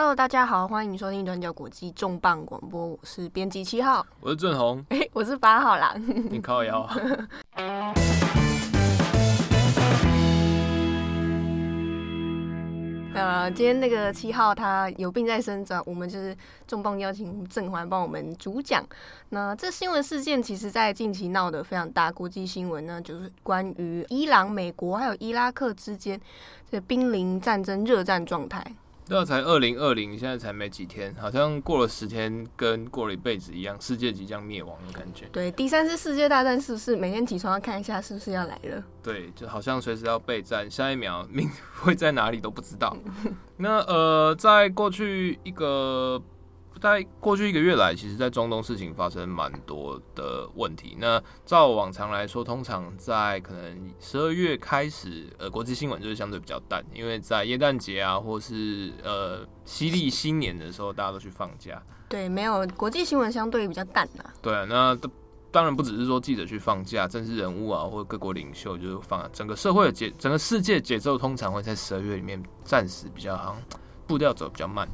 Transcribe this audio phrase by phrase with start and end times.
[0.00, 5.92] Hello，大家好，欢迎收听转角国际重磅广播，我是编辑七号，我是郑红， 哎、欸，我是八号啦，
[6.30, 6.88] 你靠腰。
[13.12, 16.36] 呃，今天那个七号他有病在身，我们就是
[16.68, 18.86] 重磅邀请郑环帮我们主讲。
[19.30, 26.20] 那这新闻事件其实，在近期闹得非常大，国际新闻呢，就是关于伊朗、美国还有伊拉克之间
[26.70, 28.64] 这濒临战争热战状态。
[29.10, 35.26] 那才二零二零，现在才没几天，好像过了十天，跟过了一辈子一样，世界即将灭亡的感觉。
[35.32, 38.82] 对，第三次世界大战是不是每天起床要看一下是不是要来了？
[39.02, 41.48] 对，就好像随时要备战，下一秒命
[41.80, 42.96] 会在哪里都不知道。
[43.56, 46.22] 那呃，在过去一个。
[46.78, 50.96] 在过去一个月来，其实，在中东事情发生蛮多的问题。
[50.98, 61.82] 那照往常来说，通常在可能十二月开始，呃，国际新闻就是相对比较淡，因为在耶诞节啊，或是呃，西历新年的时候，大家都去放假。
[62.08, 64.32] 对，没有国际新闻相对比较淡啊。
[64.40, 64.98] 对啊，那
[65.50, 69.28] 当然不只是说记者去放假，政治人物啊，或者各国领袖就是放。
[69.32, 73.56] 整个社会的节，整个世界节奏通常会在十二月里面暂时比较好，
[74.06, 74.88] 步调走比较慢。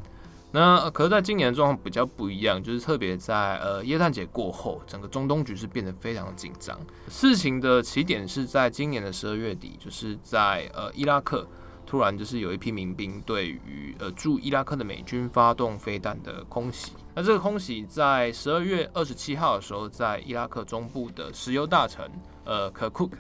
[0.57, 6.79] 那可是，在今年的状况比较不一样，就是特别在呃耶诞节过后，整个中东局势变得非常紧张。
[7.09, 11.45] 事情的起点是在今年的十二月底，就是在呃伊拉克，
[11.85, 16.93] 突然就是有一批民兵对于呃驻伊拉克的美军发动飞弹的空袭。
[17.17, 22.09] 那这个空袭在十二月二十七号的时候，在伊拉克中部的石油大城
[22.45, 23.19] 呃可库克。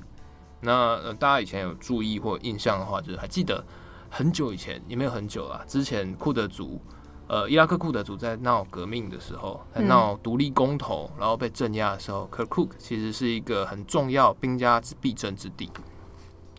[0.60, 3.64] 那呃大家以前有注意或印象的话，就是还记得
[4.08, 6.80] 很久以前，也没有很久了，之前库德族。
[7.26, 15.70] 呃，伊拉克库德族在闹革命的时候，在闹独立公投，然后被镇压的时候，可库克其实是一个很重要兵家必争之地。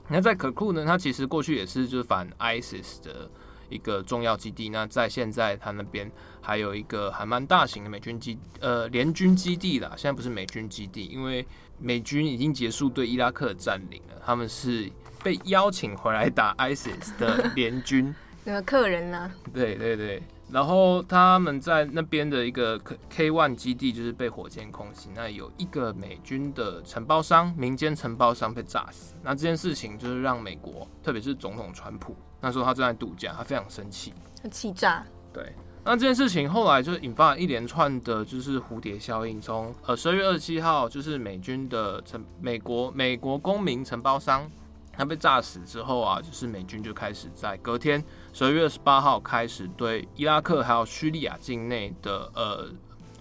[0.08, 3.30] 那在可库呢，它其实过去也是就是反 ISIS 的
[3.70, 4.70] 一个重要基地。
[4.70, 9.94] 那在现在，它那边还有一个还蛮大型的美军基呃联军基地啦。
[9.96, 11.46] 现在不是美军基地，因为
[11.80, 14.92] 美军已经结束对伊拉克的占领了，他们是
[15.24, 19.32] 被邀请回来打 ISIS 的联军， 那个客人呢？
[19.54, 20.24] 对对对。
[20.56, 29.16] 然后他们在那边的一个 K K One 基地就是被火箭空袭，那有一个美军的承包商，民间承包商被炸死。
[29.22, 35.06] 那这件事情就是让美国，特别是总统川普，那时候他正在度假，他非常生气，他气炸。
[35.34, 35.52] 对，
[35.84, 39.42] 那这件事情后来就引发了一连串的，就是蝴蝶效应。
[39.42, 44.50] 从呃十二月二十七号，就是美军的承美国美国公民承包商。
[44.98, 52.70] 他被炸死之后啊，就是美军就开始在隔天十二月二十八号开始对伊拉克还有叙利亚境内的呃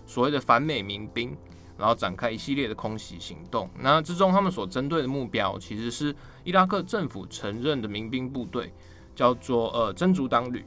[0.06, 1.36] 所谓的反美民兵，
[1.76, 3.68] 然后展开一系列的空袭行动。
[3.80, 6.14] 那之中他们所针对的目标其实是
[6.44, 8.72] 伊拉克政府承认的民兵部队，
[9.14, 10.64] 叫做呃真主党旅。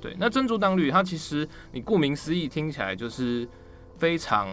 [0.00, 3.48] 对，那真主党旅它其实你顾名思义听起来就是
[3.96, 4.48] 非常。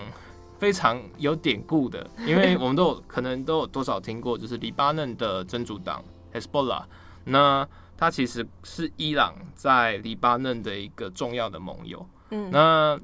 [0.58, 6.84] 非常有典故的， 因为我们都有可能都有多少听过，就是黎巴嫩的真主党 Hezbollah，
[7.26, 7.68] 那
[7.98, 12.08] 它其实是伊朗在黎巴嫩的一个重要的盟友。
[12.30, 13.00] 嗯，那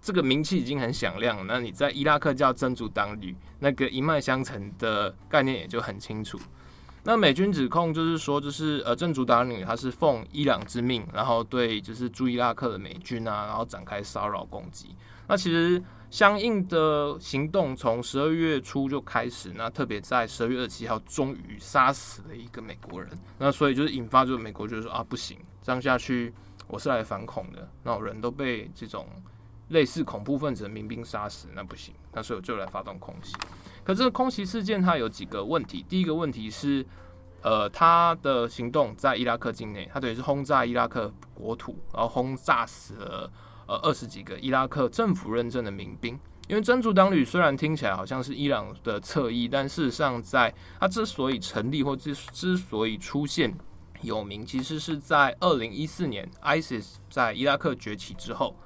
[0.00, 6.38] 这个名气已经很响亮，那你在伊拉克叫真主党旅，那个一脉相承的概念也就很清楚。
[7.02, 14.94] 那美军指控就是说，就是呃真主党旅他是奉伊朗之命，然后对就是驻伊拉克的美军啊，然后展开骚扰攻击。
[15.26, 15.82] 那其实。
[16.16, 23.10] 相应的行动从十二月初就开始，那特别在十二月二十七号，终于杀死了一个美国人。
[23.36, 26.32] 那所以就是引发，就是美国就是说啊，不行，这样下去
[26.68, 27.68] 我是来反恐的。
[27.82, 29.06] 那我人都被这种
[29.68, 31.94] 类似恐怖分子的民兵杀死，那不行。
[32.14, 33.36] 那所以我就来发动空袭。
[33.84, 35.84] 可这个空袭事件它有几个问题。
[35.86, 36.82] 第一个问题是，
[37.42, 43.30] 呃，他的行动在伊拉克境内，他等于是轰炸伊拉克国土，然后轰炸死了。
[43.66, 46.16] 呃，二十几个伊拉克政府认证的民兵，
[46.46, 53.52] 因为真主党旅虽然听起来好像是伊朗的侧翼，但事实上，在它之所以成立或之之所以出现
[54.02, 58.56] 有名，其实是在二零一四年 ISIS 在伊拉克崛起之后，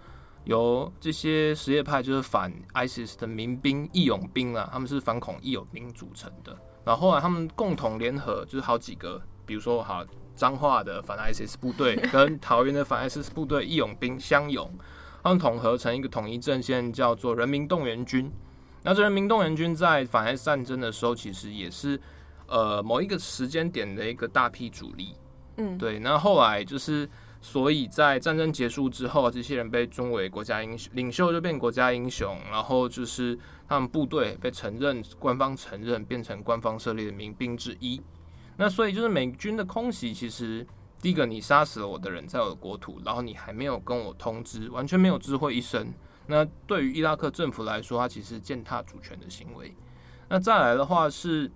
[0.44, 6.55] 由这些什叶派就是反 ISIS 的民兵义勇兵啊，他们是反恐义勇兵组成的。
[6.85, 10.05] 然后后来他们共同联合，就是好几个，比如说哈。
[10.41, 14.73] 彰化的反 ISIS 部队跟桃园的反 ISIS 部队义勇兵相拥，
[15.23, 18.33] 他们统合成一个统一阵线，叫做人民动员军。
[18.83, 22.01] 那这人民动员军在反 IS 战争的时候，其实也是
[22.47, 25.15] 呃某一个时间点的一个大批主力。
[25.59, 25.99] 嗯，对。
[25.99, 27.07] 那后来就是，
[27.43, 33.39] 所以在战争结束之后，这些人被尊为国家英雄，领袖就变国家英雄，然后就是
[33.69, 38.01] 他们部队被承认，官方承认，变成官方设立的民兵之一。
[38.61, 40.67] 那所以就是美军的空袭，其实
[41.01, 45.91] 第一个，你杀死了我的人，在我的国土，然后你还没有跟我通知，完全没有知会一声。
[46.27, 49.75] 那对于伊拉克政府来说，它其实践踏主权的行为。
[50.29, 51.51] 那再来的话是，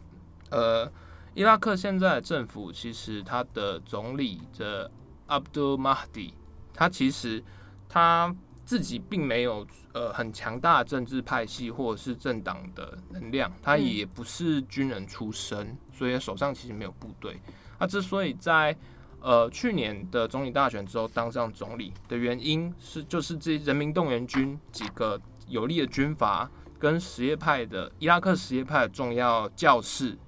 [0.48, 0.90] 呃，
[1.34, 4.90] 伊拉克现在的政府其实他的总理的
[5.28, 6.32] Abdul Mahdi，
[6.72, 7.44] 他其实
[7.86, 8.34] 他
[8.64, 17.40] 自己并没有呃很强大的政治派系或者是政党的能量，他也不是军人出身，所以手上其实没有部队。
[17.78, 18.76] 他之所以在
[19.20, 25.18] 呃，去年的总理大选之后当上总理的原因是，就是这人民动员军几个
[25.48, 30.18] 有力的军阀跟什叶派的伊拉克什叶派的重要教士，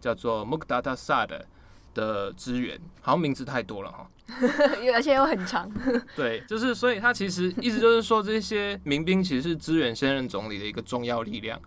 [0.00, 1.44] 叫做穆克达塔萨的
[1.94, 4.08] 的支援，好像名字太多了哈，
[4.94, 5.68] 而且又很长。
[6.14, 11.60] 对，就是所以他其实意思就是说，这些民兵其实是支援现任总理的一个重要力量。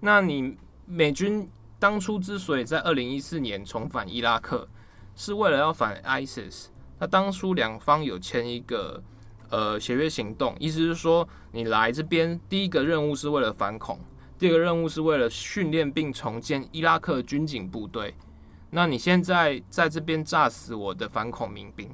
[0.00, 1.48] 那你美军
[1.78, 4.66] 当初之所以在二零一四年重返伊拉克，
[5.14, 6.66] 是为了要反 ISIS，
[6.98, 9.02] 那当初两方有签一个
[9.50, 13.98] 呃协约行动，意思是说你来这边第一个任务是为了反恐，
[14.38, 18.14] 第二个任务是为了训练并重建伊拉克军警部队。
[18.70, 21.88] 那你现在在这边炸死我的反恐民兵，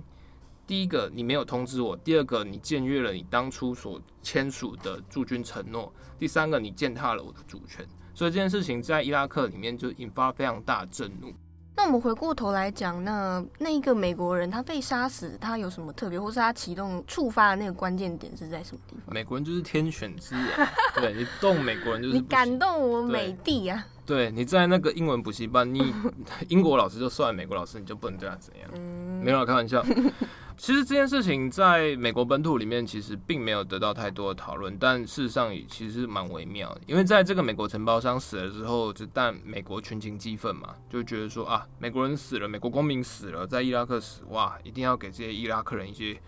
[0.67, 7.87] 第一个你没有通知我，第二个你僭越了你当初所签署的驻军承诺，第三个你践踏了我的主权，
[8.20, 11.32] 所以这件事情在伊拉克里面就引发非常大的震怒。
[11.75, 19.14] 那我们回过头来讲，那那一个美国人他被杀死，他有什么特别，或是他启动触发的那个关键点是在什么地方？
[19.14, 23.87] 美国人就是天选之人，对，你动美国人就是你感动我美帝啊！
[24.05, 25.90] 对，对，你在那个英文补习班，你
[26.49, 28.70] 英国老师就算，美国老师你就不能对他怎样？
[28.75, 29.82] 嗯，没有开玩笑。
[30.62, 36.83] 其实这件事情在美国本土里面其实并没有得到太多的讨论，但事实上也其实蛮微妙的。
[36.87, 46.21] 因为在这个美国承包商死了之后，就但美国群情激愤嘛，就觉得说啊，美国人死了，美国公民死了，在伊拉克死，哇，一定要给这些伊拉克人一些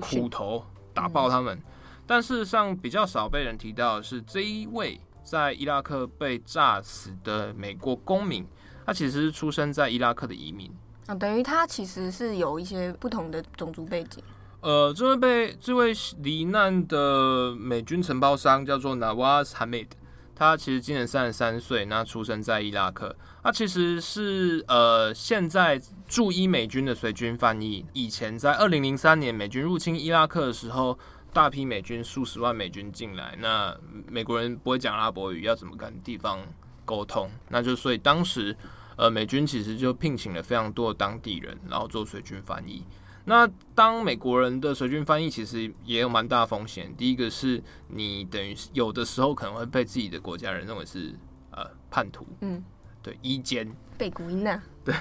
[0.00, 0.64] 苦头，
[0.94, 1.60] 打爆他们。
[2.06, 8.46] 但事实上比较少被人提到的是，这一位在伊拉克被炸死的美国公民，
[8.86, 10.72] 他其实是出生在伊拉克的移民。
[11.14, 14.22] 等于他其实是有一些不同的种族背景。
[14.60, 15.92] 呃，这位被这位
[16.22, 19.86] 罹难的美军承包商叫做 Nawaz Hamid，
[20.34, 23.16] 他其实今年三十三岁，那出生在伊拉克。
[23.42, 27.86] 他其实是呃现在驻伊美军的随军翻译。
[27.94, 30.98] 以前在二零零三年美军入侵伊拉克的时候，
[31.32, 33.74] 大批美军数十万美军进来，那
[34.06, 36.38] 美国人不会讲阿拉伯语，要怎么跟地方
[36.84, 37.30] 沟通？
[37.48, 38.54] 那就所以当时。
[39.00, 42.84] 呃，美军其实就聘请了非常多的当地人，然后做随军翻译。
[43.24, 46.94] 那当美国人的随军翻译，其实也有蛮大风险。
[46.98, 51.14] 第一个是你等于有的时候可能会被自己的国家人认为是
[51.50, 52.62] 呃叛徒，嗯，
[53.02, 53.66] 对，一奸，
[53.96, 54.94] 被古音娜，对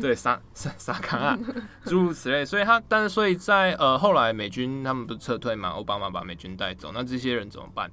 [0.00, 1.38] 对，沙沙沙卡啊，
[1.84, 2.44] 诸如此类。
[2.44, 7.88] 所以他，但是所以在呃后来美军他们不是撤退嘛，奥巴马把美军带走，那这些人怎么办？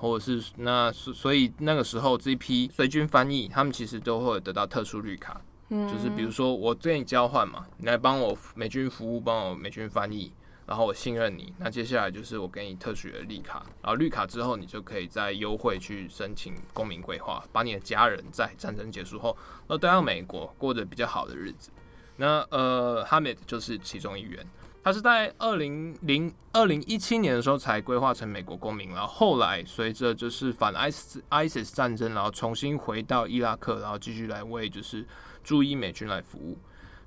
[0.00, 5.38] 或者是那所以那个时候这一批随军翻译，他们其实都会得到特殊绿卡，
[5.68, 10.32] 嗯，就是比如说我跟你交换嘛，你来帮我美军服务，帮我美军翻译，
[10.66, 19.36] 然后我信任你，那接下来就是我给你特许的绿卡，然后绿卡之后你就可以再优惠去申请公民规划，把你的家人在战争结束后
[19.68, 21.70] 都带到美国过着比较好的日子。
[22.16, 24.46] 那呃，哈密就是其中一员。
[24.82, 35.04] 他是在二零零二零一七年的时候才规划成美国公民，然后后来随着就是反 ISIS ISIS 战争，然后重新回到伊拉克，然后继续来为就是
[35.44, 36.56] 驻伊美军来服务，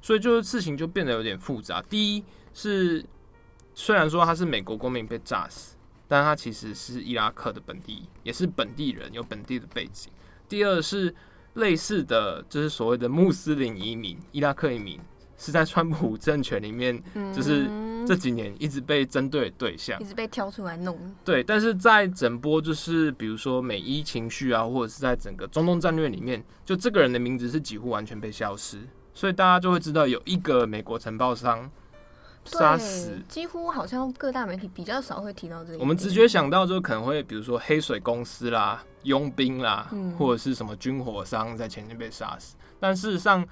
[0.04, 1.82] 所以就是事情就变得有点复杂。
[1.82, 3.04] 第一是
[3.74, 5.76] 虽然说他是美国公民被炸死，
[6.08, 10.12] 但他其实是伊拉克的本地，也是本地人，有本地的背景。
[10.48, 11.14] 第二是
[11.56, 15.00] 类似的就是所谓的穆斯林移民，伊拉克移民。
[15.44, 16.98] 是在川普 政权里面，
[17.36, 17.70] 就是
[18.08, 20.98] 这几年一直被针对的对象，一直被挑出来弄。
[21.26, 28.78] 对，但是在整波就是比如说美伊情绪啊，或者是在整个中东战略里面，就这个人的名字是几乎完全被消失，
[29.14, 31.70] 所以大家就会知道有一个美国承包商
[32.46, 35.80] 杀死，几乎好像各大媒体比较少会提到这个。
[35.80, 43.46] 我们直觉想到就可能会比如说黑水公司啦、佣兵啦，或者是什么军火商在前面被杀死，但事实上。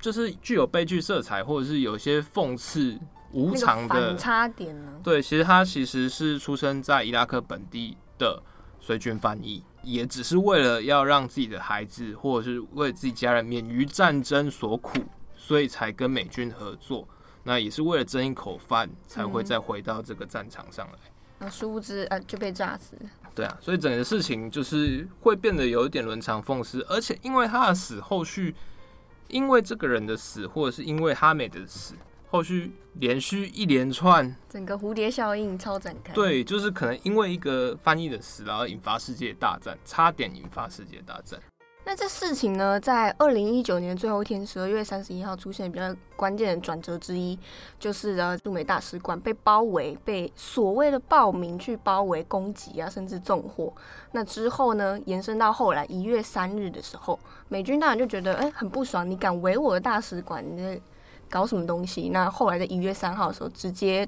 [0.00, 2.96] 就是具有悲剧色彩，或者是有一些讽刺
[3.32, 4.92] 无常的反差点呢？
[5.02, 8.42] 对，其实他其实是出生在伊拉克本地的
[8.80, 15.00] 随军翻译，也只是为了要让自己的孩子或者是为自己家人免于战争所苦，
[15.36, 17.06] 所以才跟美军合作。
[17.42, 20.98] 那也是为了争一口饭，才会再回到这个战场上来。
[21.40, 22.96] 那、嗯、殊不知呃，就被炸死。
[23.34, 28.54] 对啊，所以整个事情就是会变得有一点伦常讽刺，而且因为他的死后续。
[29.28, 31.94] 因为这个人的死，或者是因为哈美的死，
[32.30, 36.12] 后续连续一连串，整个蝴蝶效应超展开。
[36.12, 41.38] 对，就是可能因为一个翻译的死，然后引发世界大战，差点引发世界大战。
[41.88, 45.84] 那这事情呢，在二零一九年最后一天，十二月三十一号出现比较
[46.16, 47.38] 关键的转折之一，
[47.80, 53.72] 就是呃驻美大使馆被包围，被所谓的暴民去包围攻击啊，甚至纵火。
[54.12, 57.18] 那之后呢，延伸到后来一月三日的时候，
[57.48, 60.78] 美军当然就觉得哎、很不爽，你敢围我的大使馆，你在
[61.30, 62.10] 搞什么东西？
[62.10, 64.06] 那后来在一月三号的时候，直接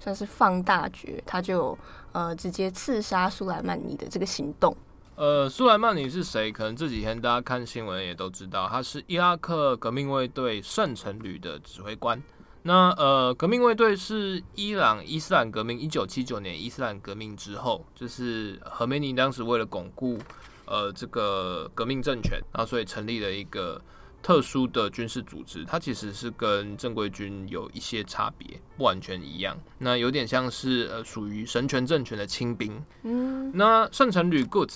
[0.00, 1.78] 算是放大绝，他就
[2.10, 4.76] 呃直接刺杀苏莱曼尼的这个行动。
[5.20, 6.50] 呃，苏莱曼尼是谁？
[6.50, 12.22] 可能这几天大家看新闻也都知道，他是伊拉克革命卫队圣城旅的指挥官。
[12.62, 20.18] 那呃，革命卫队是伊朗伊斯兰革命一九七九年伊斯兰革命之后，就是何梅尼当时为了巩固
[20.64, 23.78] 呃这个革命政权，然后所以成立了一个
[24.22, 25.66] 特殊的军事组织。
[25.66, 29.54] 它其实是跟正规军有一些差别，不完全一样。
[29.76, 32.82] 那有点像是呃属于神权政权的亲兵。
[33.02, 34.70] 嗯，那圣城旅 Good。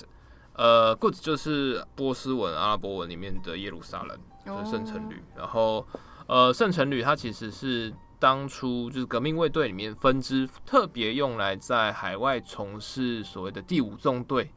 [0.57, 5.21] 呃，Goods 就是波斯文、阿拉伯文里面的耶路撒冷，就是圣城旅。
[5.35, 5.85] 然后，
[6.27, 14.49] 呃，圣城旅它其实是当初就是革命卫队里面分支，特别用来在海外从事所谓的第五纵队，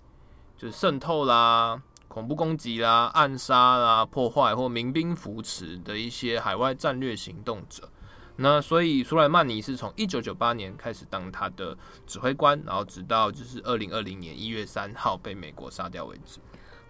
[0.57, 7.89] 就是渗透啦、恐怖攻击啦、暗杀啦、破坏或民兵扶持的一些海外战略行动者。
[8.41, 11.77] 那所以苏莱曼尼是从一九九八年开始当他的
[12.07, 16.39] 指挥官，然后直到就是二零二零年一月三号被美国杀掉为止。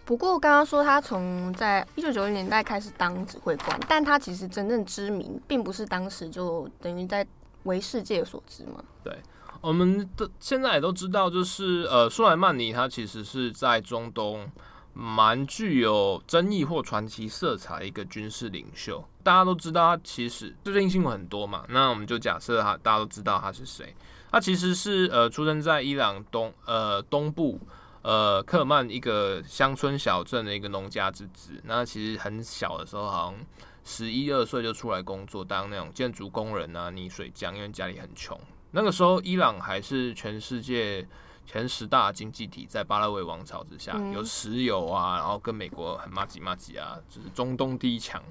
[0.05, 7.25] 不过刚刚说他从在一九九零年代开始当指挥官，但他其实真正知名，并不是当时就等于在
[7.63, 8.83] 为世界所知嘛。
[9.03, 9.17] 对，
[9.61, 14.49] 我们的现在也都知道，就是呃苏莱曼尼他其实是在中东。
[14.91, 23.95] 蛮具有争议或传奇色彩的一个军事领袖，大家都知道他其实最近新闻很多嘛，那我们就假设他大家都知道他是谁。
[24.31, 27.59] 他其实是呃出生在伊朗东呃东部
[28.01, 31.61] 呃克尔曼一个乡村小镇的一个农家之子。
[31.63, 33.45] 那其实很小的时候，好像
[33.83, 38.39] 十一二岁就出来工作当那种建筑工人啊、泥水匠，因为家里很穷。
[38.71, 41.07] 那个时候伊朗还是全世界。
[41.45, 48.21] 前十大经济体在巴勒维王朝之下，有石油啊，然后跟美国很麻吉麻吉啊，就是中东第一强。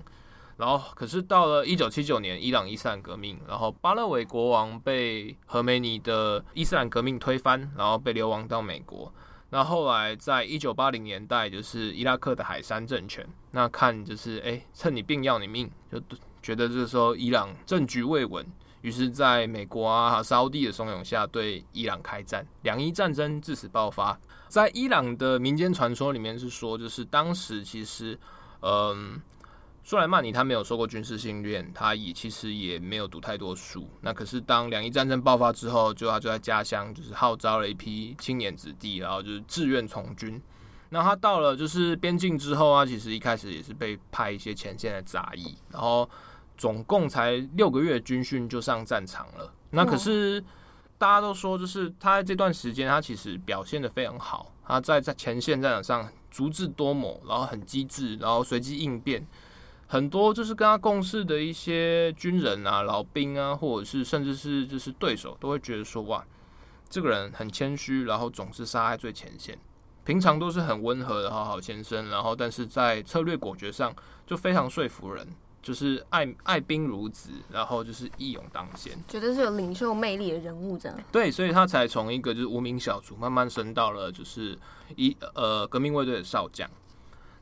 [0.58, 9.10] 然后可是到了一九七九年伊朗伊斯兰革命，然后巴勒维国王被何梅尼的伊斯兰革命推翻，然后被流亡到美国。
[9.50, 15.98] 那后，来在一九八零年代，就是伊拉克的海珊政权，那看就是哎，趁你病要你命，就
[16.42, 18.44] 觉得这时候伊朗政局未稳。
[18.82, 24.18] 于是，在美国啊、沙乌地的怂恿下，对伊朗开战，两伊战争自此爆发。
[24.48, 28.18] 在伊朗的民间传说里面是说，就是当时其实，
[28.60, 29.20] 嗯，
[29.88, 33.88] 苏莱曼尼他没有受过军事训练，他也其实也没有读太多书。
[34.02, 40.38] 那可是当两伊战争爆发之后，就他就在家乡就是号召了一批青年子弟，然后就是志愿从军。
[40.90, 46.06] 那他到了就是边境之后啊，其实一开始也是被派一些前线的杂役，然后。
[46.58, 50.42] 总共才六个月军训就上战场了，那可是
[50.98, 54.52] 大家都说，就是他在这段时间，他其实表现得非常好。
[54.66, 59.24] 他在在前线战场上足智多谋，然后很机智，然后随机应变。
[59.88, 66.24] 很多就是跟他共事的一些军人啊、老兵啊，或者是甚至是就是对手，都会觉得说，哇，
[66.88, 69.58] 这个人很谦虚，然后总是杀在最前线，
[70.04, 73.92] 平常都是很温和的好好先生，然后但是在策略果决上
[74.24, 75.26] 就非常说服人。
[75.60, 80.96] 就是爱爱兵如子，然后就是义勇当先，觉得是有领袖魅力的人物这样。
[81.10, 84.56] 对，所以他才从一个就是无名小卒，慢慢升到了就是
[84.96, 86.70] 一呃革命卫队的少将。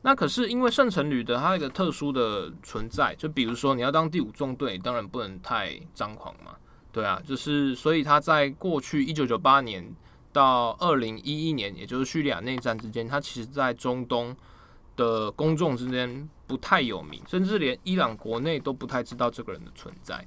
[0.07, 6.55] 那可是因为圣城旅的它一个特殊的存在，就比如说你要当第五纵队，当然不能太张狂嘛。
[6.93, 9.85] 对啊，就是所以他在过去一九九八年
[10.31, 14.33] 到二零一一年，也就是叙利亚内战之间，他其实在中东
[14.95, 20.25] 的公众之间不太有名，甚至连伊朗国内都不太知道这个人的存在。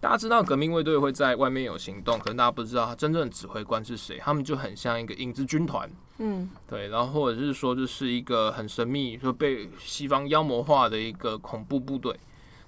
[0.00, 4.16] 大家知道革命卫队会在外面有行动，可能大家不知道他真正的指挥官是谁。
[4.16, 5.86] 他们就很像一个影子军团，
[6.22, 12.14] 嗯，对，然后或者是说，就是一个很神秘，就被西方妖魔化的一个恐怖部队，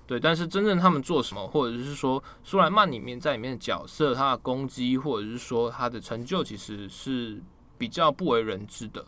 [0.07, 0.19] 对。
[0.19, 7.43] 但是真正他们做什么，或者是说苏莱曼里面在里面的角色，他的攻击，或者是说他的成就，其实是
[7.77, 9.05] 比较不为人知的。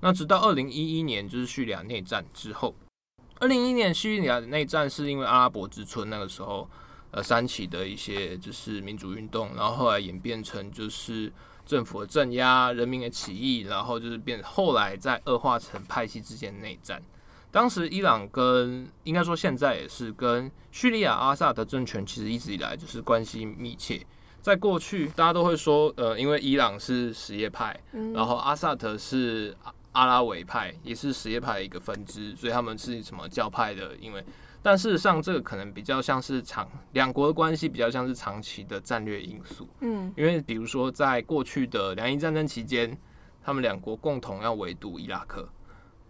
[0.00, 2.72] 那直到二零一一年，就是叙利亚内战之后，
[3.40, 6.70] 二零一一年叙利亚内战是因为阿拉伯之春那个时候，
[7.10, 11.32] 呃，三起的一些就是民主运动，然后后来演变成就是
[11.68, 17.02] 政府的镇压、人民的起义，然后就是变后来再恶化成派系之间内战。
[17.50, 24.00] 当时伊朗跟应该说现在也是跟叙利亚阿萨德政权其实一直以来就是关系密切。
[24.40, 27.78] 在过去，大家都会说，呃，因为伊朗是什叶派，
[28.14, 29.54] 然后阿萨德是
[29.92, 33.94] 阿拉维派，也是什叶派的一个分支，所以他们是什么教派的？
[34.00, 34.24] 因为，
[34.68, 39.66] 但事实上，这个可能比较像是长两国的关系，比较像是长期的战略因素。
[39.80, 42.94] 嗯，因为比如说，在过去的两伊战争期间，
[43.42, 45.48] 他们两国共同要围堵伊拉克，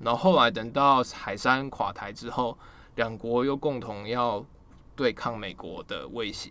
[0.00, 2.58] 然后后来等到海山垮台之后，
[2.96, 4.44] 两国又共同要
[4.96, 6.50] 对抗美国的威胁。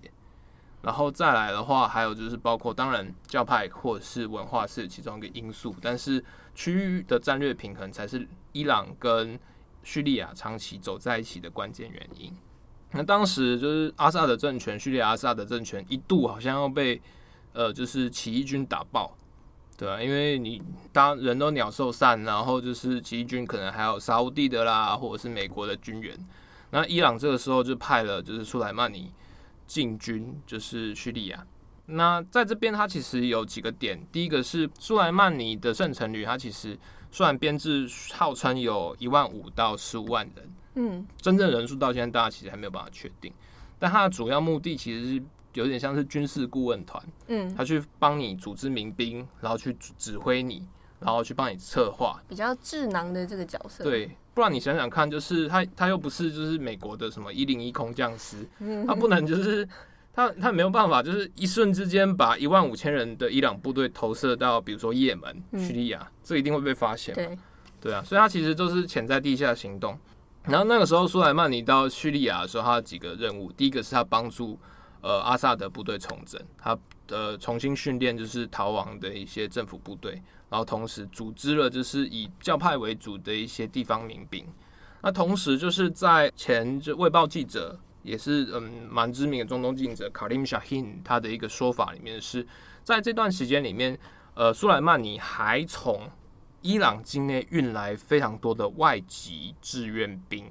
[0.82, 6.24] 然后再来的话，还有就是包括当然教派或者是文化是其中一个因素，但是
[6.56, 9.38] 区域的战略平衡才是伊朗跟
[9.88, 12.36] 叙利亚长期走在一起的关键原因。
[12.92, 17.02] 那当时就是阿萨德政权，叙利亚阿萨德政权一度好像要被
[17.54, 19.16] 呃就是起义军打爆，
[19.78, 26.14] 对啊，因为你当人都鸟兽散，然后就是起义军可能还有沙乌地的啦，或者是美国的军援，
[26.72, 29.10] 那伊朗这个时候就派了就是苏莱曼尼。
[29.68, 31.46] 进军就是叙利亚，
[31.88, 36.80] 那在这边他其实有几个点，第一个是苏莱曼尼的圣城旅，他其实
[37.12, 43.34] 虽然编制号称有一万五到十五万人，嗯，真正人数到现在大家其实还没有办法确定，
[43.80, 45.24] 但它的主要目的其实是
[45.54, 50.68] 有点像是军事顾问团，嗯，他去帮你组织民兵，然后去指挥你，
[51.00, 54.12] 然后去帮你策划，比较智囊的这个角色，对。
[54.34, 58.48] 不然你想想看，就是他他又不是就是美国的什么一零一空降师，
[58.86, 59.68] 他不能就是
[60.18, 67.14] 他他没有办法，就是一瞬之间把一万五千人的伊朗部队投射到比如说也门、叙利亚，这一定会被发现。
[67.14, 67.38] 对
[67.80, 69.96] 对啊，所以他其实都是潜在地下行动。
[70.46, 74.58] 然后那个时候苏莱曼尼到叙利亚的时候，他有几个任务，第一个是他帮助
[75.02, 76.76] 呃阿萨德部队重整，他
[77.10, 80.20] 呃重新训练就是逃亡的一些政府部队。
[80.50, 84.44] 然后同时组织了就是以教派为主的一些地方民兵，
[85.04, 92.48] 那同时就是在前就卫报记者也是嗯蛮知名的中东记者卡林沙辛他的一个说法里面是
[92.84, 94.00] 在这段时间里面，
[94.34, 96.10] 呃苏莱曼尼还从
[96.62, 100.46] 伊朗境内运来非常多的外籍志愿兵，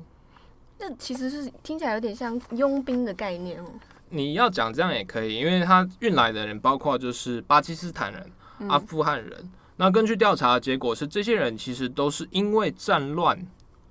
[0.78, 3.66] 那其实是听起来有点像佣兵的概念哦。
[4.10, 8.30] 你要讲这样也可以，因为他运来的人包括就是巴基斯坦人、
[8.68, 9.50] 阿富汗人。
[9.78, 13.38] 那根据调查的结果是，这些人其实都是因为战乱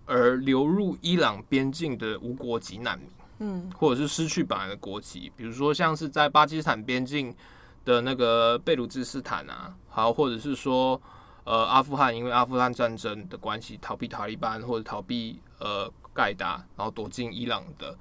[0.05, 3.07] 而流入伊朗边境的无国籍难民，
[3.39, 7.35] 嗯，或者是失去本来的国籍，比如说像是在巴基斯坦边境
[7.83, 11.01] 的那个贝鲁兹斯坦啊，好，或者是说
[11.43, 17.97] 呃阿富汗因为阿富汗战争的关系逃避塔利班或者逃避呃盖达，然后躲进伊朗的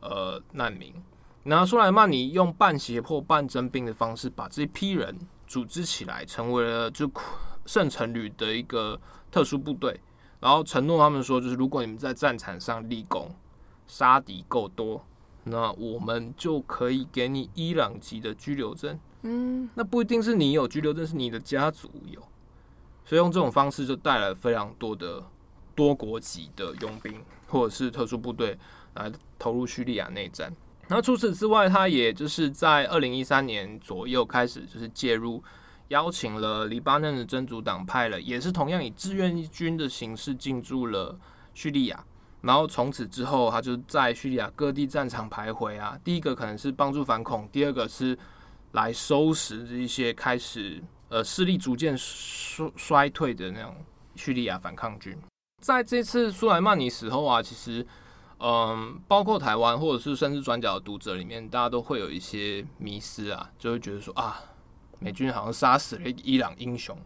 [0.00, 0.94] 呃难民。
[1.42, 5.16] 那苏莱曼尼用半胁迫半征兵的方式把这一批人。
[5.50, 7.10] 组织起来，成为了就
[7.66, 8.96] 圣城旅的一个
[9.32, 10.00] 特殊部队，
[10.38, 13.28] 然后承诺他们说，就是如果你们在战场上立功，
[13.90, 15.04] 杀敌够多，
[15.42, 18.96] 那我们就可以给你伊朗籍的居留证。
[19.22, 22.20] 嗯，那不一定是你有居留证，是你的家族有，
[23.04, 25.22] 所以用这种方式就带来非常多的
[25.74, 28.56] 多国籍的佣兵或者是特殊部队
[28.94, 30.54] 来投入叙利亚内战。
[30.86, 35.42] 那除此之外，他也就是在二零一三年左右开始就是介入，
[35.88, 41.18] 邀请了黎巴嫩的真主党派了，也是同样以志愿军的形式进驻了
[41.52, 42.04] 叙利亚。
[42.42, 45.98] 然后从此之后，他就在叙利亚各地战场徘徊啊。
[46.02, 48.18] 第一个可能是帮助反恐，第二个是
[48.72, 53.74] 来收拾这一些开始呃势力逐渐衰衰退的那种
[54.16, 55.16] 叙利亚反抗军。
[55.60, 57.86] 在这次苏莱曼尼死后啊，其实。
[58.42, 64.40] 嗯，包括台湾或者是甚至转角的读者里面，大家都会有一些迷思啊，就会觉得说啊，
[64.98, 66.96] 美军好像杀死了伊朗英雄，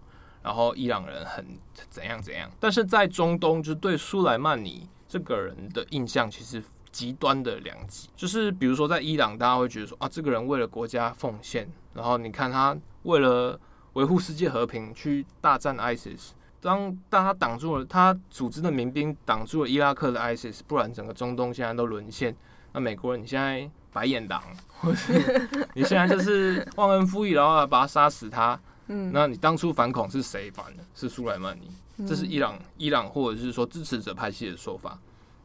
[0.44, 1.44] 然后伊朗人很
[1.90, 2.49] 怎样怎样。
[2.61, 13.57] 但是在中东，就对苏莱曼尼这个人的印象其实极端的两极，就是比如说在伊朗，大家会觉得说啊，这个人为了国家奉献，然后你看他为了
[13.92, 16.31] 维护世界和平去大战 ISIS。
[16.61, 22.35] 当当他挡住了，他组织的民兵挡住了伊拉克的 ISIS，不然整个中东现在都沦陷。
[22.72, 24.42] 那美国人，你现在白眼狼，
[24.81, 28.61] 或是你现在就是忘恩负义，然后把他杀死他。
[28.88, 30.83] 嗯，那你当初反恐是谁反的？
[30.92, 31.70] 是苏莱曼尼，
[32.07, 34.98] 这是伊朗伊朗或者是说支持者派系的说法。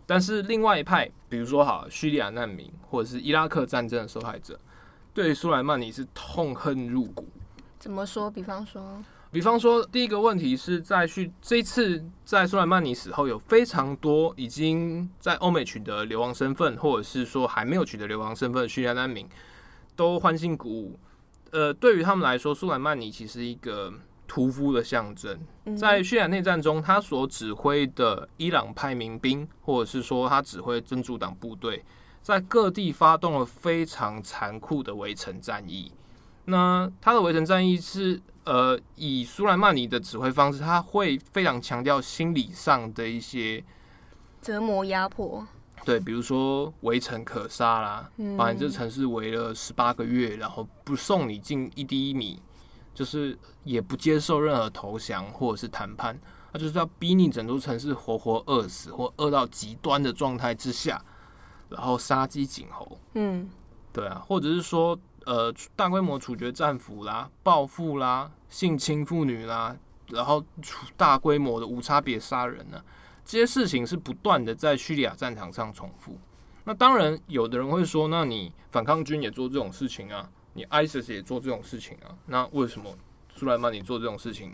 [0.05, 4.59] 但是另外一派，比如说哈叙利亚难民或者是伊拉克战争的受害者，
[5.13, 7.27] 对苏莱曼尼是痛恨入骨。
[7.77, 8.29] 怎么说？
[8.29, 9.03] 比方说。
[9.31, 19.29] 比方说，第一个问题是在叙这一次在苏莱曼尼死后，有非常多已经在欧美取得流亡身份，或者是说还没有取得流亡身份的叙利亚难民，
[19.95, 20.99] 都欢欣鼓舞。
[21.51, 23.93] 呃，对于他们来说，苏莱曼尼其实一个
[24.29, 25.37] 屠夫的象征。
[25.75, 31.83] 在叙利亚内战中，他所指挥的伊朗派民兵，或者是说他指挥真主党部队，
[32.21, 35.91] 在各地发动了非常残酷的围城战役。
[36.45, 43.63] 那他的围城战役是，呃，以苏莱曼尼的指挥方式，他会非常强调心理上的一些
[44.41, 45.45] 折磨、压迫。
[45.85, 52.41] 对，比如说围城可杀啦，把你这城市围了十八个月，然后不送你进一滴米，
[52.99, 56.19] 就是也不接受任何投降或者是谈判，
[56.51, 61.01] 他就是要逼你整座城市活活饿死，或饿到极端的状态之下，
[61.69, 62.99] 然后杀鸡儆猴。
[63.13, 63.49] 嗯，
[63.93, 69.73] 对啊，或者是说，呃，大规模处决战俘啦、报复啦、性侵妇女啦，
[70.09, 70.43] 然后
[70.97, 72.83] 大规模的无差别杀人呢。
[73.23, 76.17] 这些事情是不断的在叙利亚战场上重复。
[76.65, 82.93] 那当然，有的人会说：“那你反抗军也做这种事情啊，你 ISIS 也做这种事情啊，那为什么
[83.33, 84.53] 苏莱曼尼做这种事情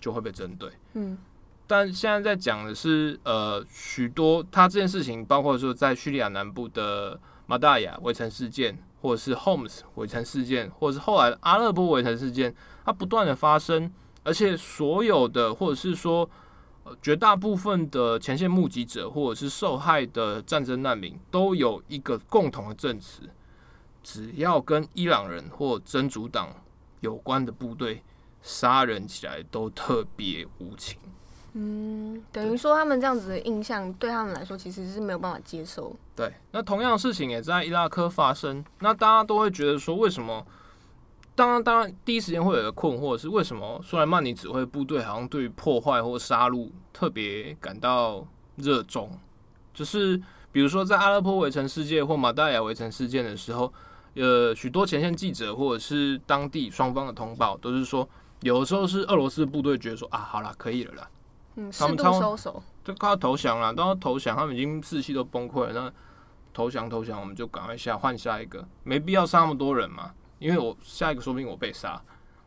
[0.00, 1.18] 就会被针对？”嗯，
[1.66, 13.92] 但现在在讲的是，呃，许多他这件事情，包括说在叙利亚南部的马大亚围城事件，或者是 Homs 围城事件，或者是后来的阿勒颇围城事件，它不断的发生，
[14.22, 16.28] 而且所有的，或者是说。
[17.00, 23.22] 绝大部分的前线目击者或者是受害的战争难民都有一个共同的证词：
[24.04, 26.50] 只要跟伊朗人或真主党
[27.00, 28.02] 有关的部队
[28.42, 30.98] 杀人起来，都特别无情。
[31.54, 35.94] 嗯，等于说他们这样子的印象对他们来说其实是没有办法接受。
[36.16, 38.64] 对，那同样的事情也在伊拉克发生。
[38.80, 40.44] 那大家都会觉得说，为什么？
[41.36, 48.24] 当然，当然，第一时间会有一个困惑是：为什么苏莱曼尼指挥部队好像对于破坏或杀戮特别感到
[48.56, 49.10] 热衷？
[49.72, 50.20] 就是
[50.52, 53.72] 比如说，在阿勒颇围城事件或马代亚围城事件的时候，
[54.14, 58.08] 呃，许多前线记者或者是当地双方的通报都是说，
[58.40, 61.10] 有的时候是俄罗斯部队觉得说啊，好了，可以了啦，
[61.56, 65.92] 嗯，他们收手，就快要投降了，到投降，他们已经士气都崩溃了，那
[66.52, 70.12] 投降投降，我们就赶快下换下一个，没必要杀那么多人嘛。
[70.38, 72.00] 因为我下一个说不定我被杀，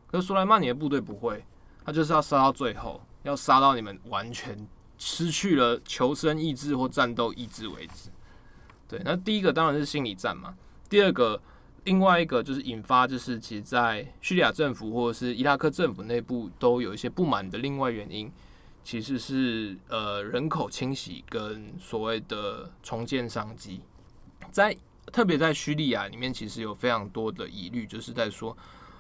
[0.06, 1.44] 可是苏莱曼尼的部队不会，
[1.84, 8.10] 他就是要杀到最后，要杀到你们完全失去了求生意志或战斗意志为止。
[8.88, 10.56] 对，那第一个当然是心理战嘛。
[10.90, 11.42] 第二个，
[11.88, 18.32] 另外一个就是引发，就是其实在叙利亚政府或者是伊拉克政府内部都有一些不满的另外原因，
[18.84, 23.82] 其实是呃人口清洗跟所谓的重建商机，
[24.52, 24.76] 在。
[25.10, 28.56] 特别在叙利亚里面，其实有非常多的疑虑，就是在说，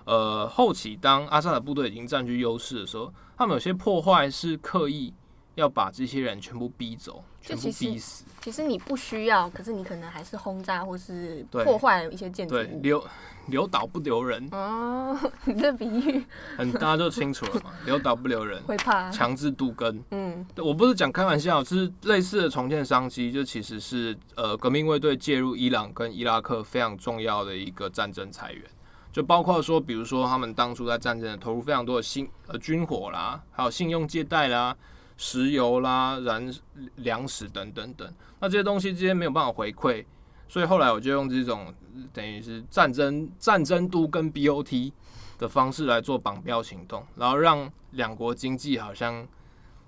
[0.05, 5.13] 呃，后期当阿萨德部队已经占据优势的时候，他们有些破坏是刻意
[5.57, 8.23] 要把这些人全部逼走，全部逼死。
[8.41, 12.57] 其实你不需要，可是你可能还是轰炸或是破坏一些建筑物。
[12.59, 13.03] 对，留
[13.47, 14.47] 留岛不留人。
[14.51, 16.23] 哦， 你这比喻，
[16.55, 17.71] 很大家就清楚了嘛。
[17.85, 19.99] 留岛不留人，会怕强制度根。
[20.11, 28.63] 嗯，我不是讲开玩笑，是类似的重建商机，就其实是呃革命卫队介入伊朗跟伊拉克非常重要的一个战争财源，
[29.11, 34.77] 就包括说，比如说他们当初在战争投入非常多的信呃军火啦，还有信用借贷啦。
[35.17, 36.53] 石油啦、燃
[36.97, 40.05] 粮食等等等，那这些东西之间没有办法回馈，
[40.47, 41.73] 所以后来我就用这种
[42.13, 44.93] 等于是战争战争都跟 BOT
[45.39, 49.27] 的方式来做绑标行动，然后让两国经济好像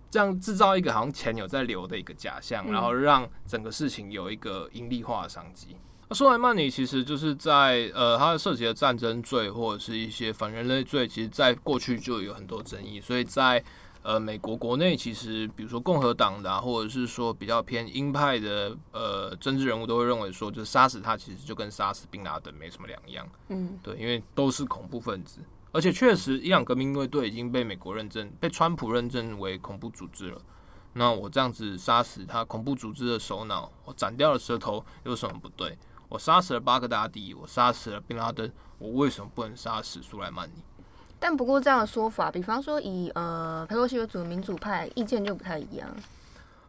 [0.10, 5.78] 这样制造一个好像钱有在流的一个假象，然后让整个事情有一个盈利化的商机。
[6.08, 13.64] 那苏莱曼尼其实就是在呃，他涉及的战争罪或者是一些反人类罪，其实在过去就有很多争议，所以在
[14.10, 23.30] 呃，美国国内其实，比如说共和党的，啊，或者是说比较偏鹰派的，呃，政治人物都会认为说，就杀死他其实就跟杀死宾拉登没什么两样。
[23.50, 25.42] 嗯，对，因为都是恐怖分子，
[25.72, 30.42] 而且确实，伊朗革命卫队已经被美国认证，被川普认证为恐怖组织了。
[30.94, 35.78] 那我这样子杀死他恐怖组织的首脑，我斩掉了舌头，有什么不对？
[36.08, 40.64] 我杀死了巴格达迪，我杀死了宾拉登，我为什么不能杀死苏莱曼尼？
[41.20, 45.90] 但不过这样的说法，比方说以呃佩洛西为主的民主派意见就不太一样。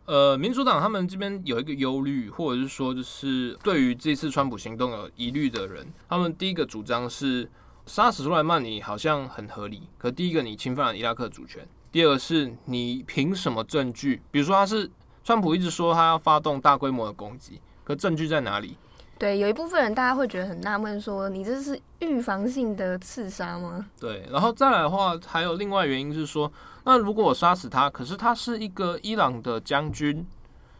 [0.06, 7.48] 呃，民主党他们这边有一个忧虑，或者是说就是对于这次川普行动有疑虑的人，他们第一个主张是
[7.86, 9.82] 杀死苏莱曼尼好像很合理。
[9.96, 14.20] 可第一个你侵犯了伊拉克主权，第二个是你凭什么证据？
[14.32, 14.90] 比如说他是
[15.22, 18.76] 川普一直说他要发动大规模的攻击，可证据在哪里？
[19.20, 23.84] 对，有一部分人大家会觉得很纳闷，说你这是预防性的刺杀吗？
[24.00, 26.50] 对，然后再来的话，还有另外原因是说，
[26.84, 30.26] 那如果我杀死他，可是他是一个伊朗的将军，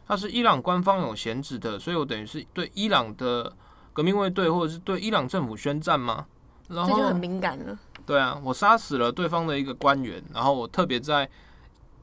[0.09, 3.53] 他是伊朗官方有闲职的，所以我等于是对伊朗的
[3.93, 6.25] 革命卫队或者是对伊朗政府宣战吗？
[6.69, 7.79] 然后这就很敏感了。
[8.07, 11.29] 对啊，我杀死了对方的一个官员，然后我特别在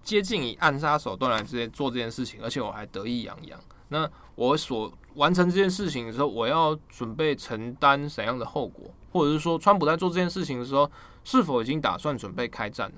[0.03, 3.59] 接近以暗杀手段来直接做这件事情，而且我还得意洋洋。
[3.87, 10.89] 那我所完成这件事情的时候，我要准备承担怎样的后果，或者是说，川普在做这件事情的时候，
[11.23, 12.95] 是否已经打算准备开战了？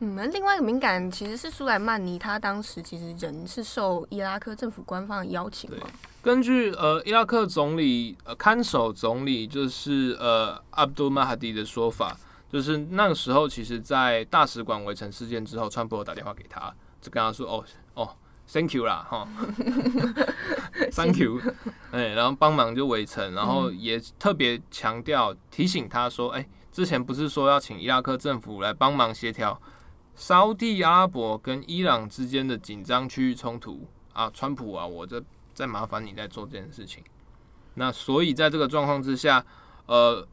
[0.00, 5.86] 嗯，那另外一个敏感其实是苏莱曼尼，他当时其实人是受伊拉克政府官方的邀请嘛。
[6.20, 12.16] 根据呃伊拉克总理呃看守总理就是呃阿卜杜马哈迪的说法，
[12.50, 18.10] 就是那个时候其实，在大使馆围城事件之后，川普有打电话给他，就跟他说哦哦
[18.46, 19.26] ，thank you 啦哈，
[20.92, 21.40] thank you，
[21.90, 29.60] 哎，然后帮忙就围城，然后也特别强调提醒他说，哎，之前不是说要请伊拉克政府来帮忙协调。
[30.16, 35.20] 沙地阿拉伯跟伊朗之间的紧张区域冲突啊，川普啊，我这
[35.52, 37.02] 在麻烦你在做这件事情。
[37.74, 39.44] 那所以在这个状况之下，
[39.86, 40.24] 呃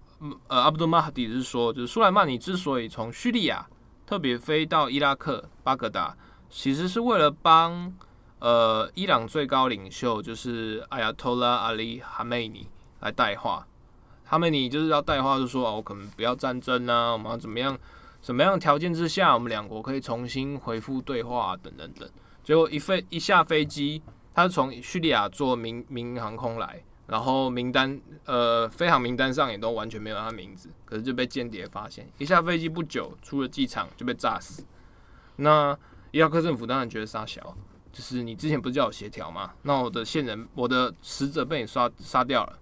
[0.47, 3.67] 呃，阿卜杜马哈迪是说，就是苏莱曼尼之所以从叙利亚
[4.06, 6.15] 特别飞到伊拉克巴格达，
[6.52, 7.92] 其实是为了帮
[8.40, 12.68] 呃伊朗最高领袖就是艾亚托拉阿里哈梅尼
[13.00, 13.66] 来带话。
[14.26, 17.78] 哈梅尼就是要带话，就说哦，我可能不要战争啊，我们要怎么样？
[18.22, 22.08] 什么样的条件之下，我们两国可以重新恢复对话等等等。
[22.44, 24.02] 结果一飞一下飞机，
[24.34, 32.08] 他从叙利亚坐民民航空来，然后名单呃飞航名单上也都完全没有他名字，可是就被间谍发现。
[32.20, 34.64] 一下飞机不久，出了机场就被炸死。
[35.38, 35.78] 那
[36.12, 37.56] 伊拉克政府当然觉得杀小，
[37.91, 39.52] 就是你之前不是叫我协调吗？
[39.63, 42.58] 那我的线人，我的使者被你杀杀掉了。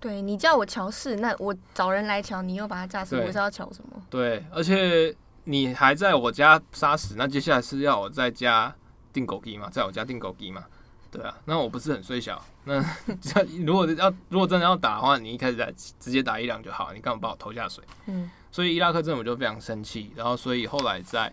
[0.00, 4.02] 对，你叫我乔事，那我找人来乔，你又把他炸死，我是要乔什么？
[4.10, 5.14] 对，而且
[5.44, 8.74] 你还在我家杀死，那接下来是要我在家
[9.12, 9.68] 订狗鸡吗？
[9.70, 10.64] 在我家订狗鸡吗？
[11.10, 12.44] 对啊，那我不是很衰小。
[12.64, 12.84] 那
[13.64, 17.84] 如果要如果真的要打的话，你一开始在直接打伊朗就好，你干嘛把我拖下水？
[18.06, 21.32] 嗯，所以伊拉克政府就非常生气，然后所以后来在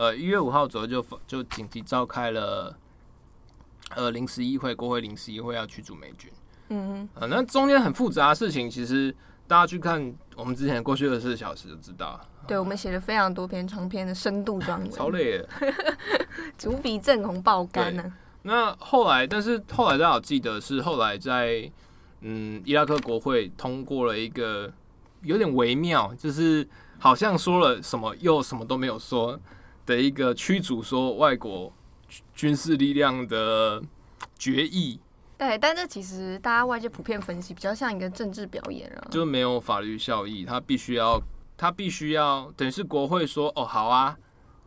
[0.00, 2.74] 呃一月五号左右就就紧急召开了
[3.94, 6.30] 呃临时议会，国会临时议会要驱逐美军。
[6.68, 9.14] 嗯哼，啊，那中间很复杂的事情，其实
[9.46, 12.18] 大家去看我们之前过去二十四小时就知道。
[12.46, 15.48] 对，我们写了非常多篇长篇的深度专文，超累的，
[16.56, 18.10] 主笔正红爆肝呢。
[18.44, 21.70] 那后来，但是后来大家有记得是后来在
[22.22, 24.72] 嗯伊拉克国会通过了一个
[25.20, 26.66] 有点微妙，就是
[26.98, 29.38] 好像说了什么又什么都没有说
[29.90, 31.72] 的一个驱逐说外国
[32.32, 33.82] 军事力量的
[34.38, 35.00] 决议。
[35.36, 40.44] 对，但这其实大家外界普遍分析，比较像一个政治表演啊，就没有法律效益。
[40.44, 41.20] 他必须要，
[41.56, 44.16] 他必须要，等于是国会说，哦，好啊，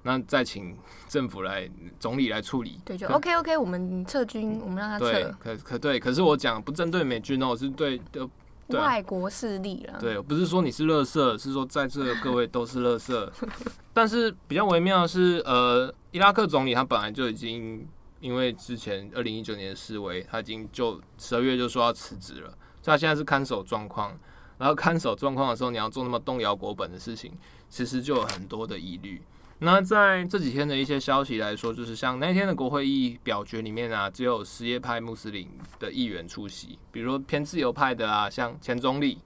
[0.02, 0.76] 那再请
[1.08, 2.82] 政府来，总理来处理。
[2.84, 5.12] 对，就 OK OK，我们撤军，我们让他撤。
[5.12, 8.30] 对，可可对，可是我讲不针对美军哦，是对的，对
[8.70, 10.00] 外国势力了。
[10.00, 13.30] 对，不是说你是垃圾，是说在这各位都是垃圾。
[13.94, 17.88] 但是比较微妙的是，呃，伊拉克总理他本来就已经。
[18.24, 22.48] 因为之前二零一九年的示威，他已经就十二月就说要辞职了，
[22.82, 24.18] 所以他现在是看守状况。
[24.58, 27.34] 然后看守状况的时候，你要做那么动摇国本的事情，
[27.70, 29.22] 其实就有很多的疑虑。
[29.64, 35.50] 那在这几天的一些消息来说，就是像那天的国会议表决里面啊，只有什叶派穆斯林
[35.80, 39.20] 的议员出席，比如说偏自由派的啊，像前总理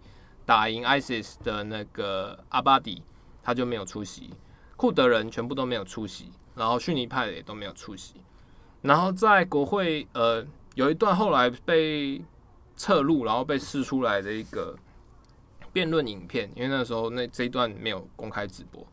[0.45, 3.01] 打赢 ISIS 的那个阿巴迪，
[3.41, 4.29] 他就没有出席。
[4.75, 8.13] 库德人全部都没有出席，然后逊尼派的也都没有出席。
[8.83, 10.45] 然后在国会，呃，
[10.75, 12.21] 有一段后来被
[12.75, 14.77] 侧录，然后被释出来的一个
[15.73, 18.85] 辩论影片，因为那时候那这一段没有公开直播，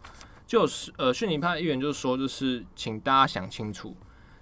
[0.54, 3.96] 就是呃，逊尼派议员就说，就是请大家想清楚，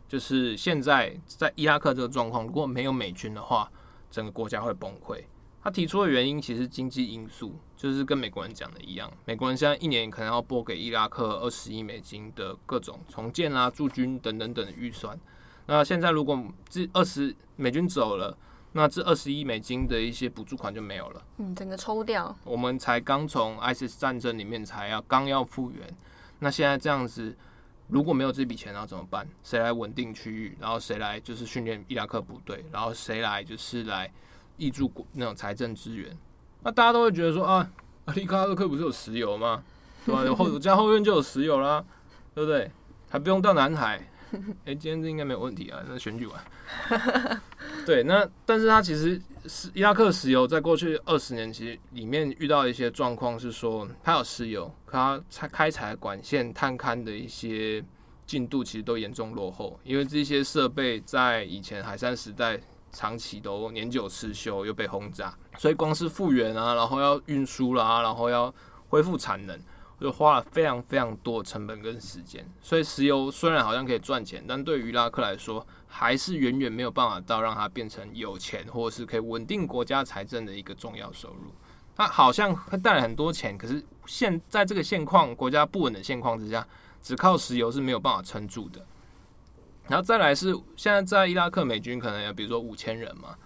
[0.06, 3.72] 就是现在在伊拉克这个状况，如果没有美军的话，
[4.10, 5.24] 整个国家会崩溃。
[5.62, 15.18] 他提出的原因其实经济因素，就是跟美国人讲的一样，美国人现在一年可能要拨给伊拉克二十亿美金的各种重建啊、驻军等等等预算。
[15.64, 18.36] 那现在如果这二十美军走了，
[18.72, 21.22] 那这二十亿美金的一些补助款就没有了。
[21.38, 22.34] 嗯，整个抽掉。
[22.44, 25.86] 我们才刚从 ISIS 战争里面才要刚要复原，
[26.38, 27.36] 那现在这样子，
[27.88, 29.28] 如果没有这笔钱，然后怎么办？
[29.42, 30.56] 谁来稳定区域？
[30.60, 32.64] 然后谁来就是训练伊拉克部队？
[32.72, 34.10] 然后谁来就是来？
[34.58, 36.16] 挹注那种财政资源，
[36.62, 37.68] 那大家都会觉得说啊，
[38.14, 39.64] 伊拉克不是有石油吗？
[40.04, 40.22] 对吧？
[40.24, 41.82] 有后 家后院就有石油啦，
[42.32, 42.70] 对不对？
[43.08, 43.96] 还不用到南海。
[44.32, 45.82] 哎、欸，今天这应该没有问题啊。
[45.88, 46.40] 那选举完，
[47.84, 57.84] 对，那但是它其实是伊拉克石油，在过去二十年其实里面遇到一些状况，是说它有石油，可它开开采管线探勘的一些
[58.26, 62.60] 进度其实都严重落后，因为这些设备在以前海山时代。
[62.94, 68.54] 长期都年久失修，又被轰炸，所以光是复原啊，然后要运输啦，然后要
[68.90, 69.58] 恢复产能，
[69.98, 72.46] 就花了非常非常多的成本跟时间。
[72.60, 81.52] 所以石油虽然好像可以赚钱，但对于伊拉克来说，还是远远没有办法到让它变成有钱，或者是可以稳定国家财政的一个重要收入。
[81.94, 86.66] 它好像会带来很多钱，可是现在这个现况，国家不稳的现况之下，
[87.02, 88.84] 只靠石油是没有办法撑住的。
[89.88, 93.36] 然后再来是现在在伊拉克美军可能有比如说五千人嘛，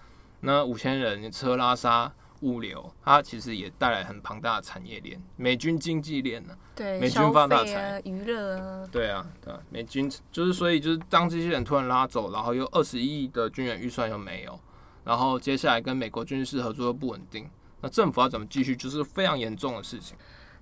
[0.40, 14.58] 那五千人吃喝拉撒物流，它其实也带来很庞大的产业链，美军经济链呢，对，美军发大财，娱乐啊，对啊，对啊，美军就是所以就是当这些人突然拉走，然后又二十亿的军援预算又没有，
[15.04, 17.48] 然后接下来跟美国军事合作又不稳定，
[17.80, 20.16] 那政府要怎么继续，就是非常严重的事情。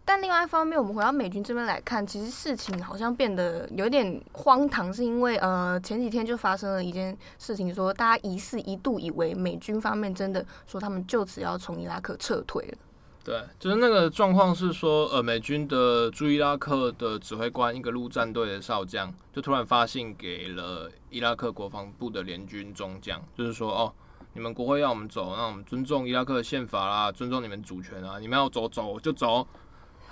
[0.07, 12.79] 但另外一方面，我们回到美军这边来看，其实事情好像变得有点荒唐，是因为呃前几天就发生了一件事情，说大家疑似一度以为美军方面真的说他们就此要从伊拉克撤退了。
[13.25, 23.91] 对，就是那个状况是说，呃，美军的驻伊拉克的指挥官，一个陆战队的少将，就突然发信给了伊拉克国防部的联军中将，就是说哦，
[24.35, 29.47] 你们国会要我们走，那我们尊重伊拉克的宪法啦，尊重你们主权啊，你们要走走就走。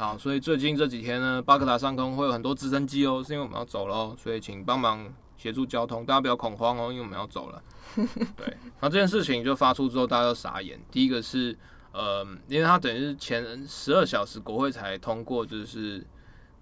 [0.02, 7.62] 好，所以最近这几天呢，巴格达上空会有很多直升机哦，是因为我们要走了，所以请帮忙协助交通，大家不要恐慌哦，因为我们要走了。
[8.36, 10.76] 对，那这件事情就发出之后，大家都傻眼。
[10.90, 11.56] 第一个是，
[11.92, 16.04] 呃，因为他等于是前十二小时国会才通过，就是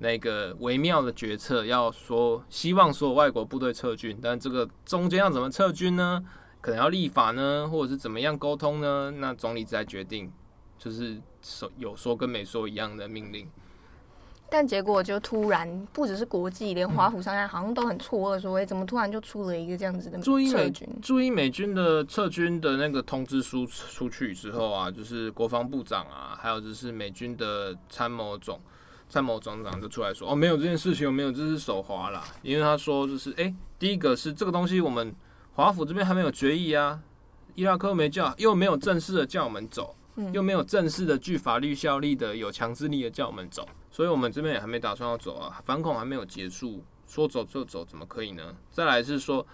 [0.00, 6.22] 那个微妙的决策，要说希望所有外国部队撤军，但这个中间要怎么撤军呢？
[6.60, 9.10] 可能要立法呢，或者是怎么样沟通呢？
[9.12, 10.30] 那总理在决定。
[10.82, 13.46] 就是说有说跟没说一样的命令，
[14.48, 20.88] 但结果就突然不只是国际，连华府上下好像都很错愕，说哎，怎么突然就出了一个这样子的撤军？
[21.02, 28.58] 驻伊美军的撤军的那个通知书出去之后啊，就是国防部长啊，还有就是美军的参谋总
[29.06, 35.14] 参谋总长就出来说，哦，没有这件事情，我没有，这是手滑啦，因为他说就是哎，第一个是这个东西我们
[35.52, 36.98] 华府这边还没有决议啊，
[37.54, 39.94] 伊拉克没叫，又没有正式的叫我们走。
[40.32, 48.54] 又没有正式的具法律效力的有强制力的叫我们走，所以我们这边也还没打算要走啊，反恐还没有结束，说走就走怎么可以呢？
[48.70, 49.46] 再来是说